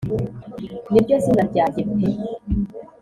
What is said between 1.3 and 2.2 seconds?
ryajye pe